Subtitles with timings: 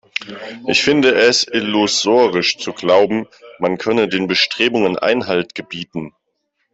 [0.65, 3.27] Ich finde es illusorisch zu glauben,
[3.59, 6.15] man könne den Bestrebungen Einhalt gebieten.